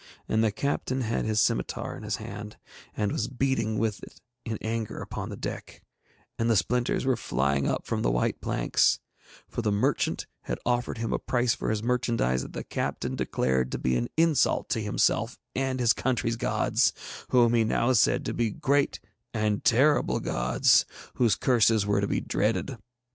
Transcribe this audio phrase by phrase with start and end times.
[0.27, 2.57] And the captain had his scimitar in his hand,
[2.97, 5.83] and was beating with it in anger upon the deck,
[6.39, 8.97] and the splinters were flying up from the white planks;
[9.47, 13.71] for the merchant had offered him a price for his merchandise that the captain declared
[13.73, 16.93] to be an insult to himself and his country's gods,
[17.29, 18.99] whom he now said to be great
[19.35, 20.83] and terrible gods,
[21.17, 22.75] whose curses were to be dreaded.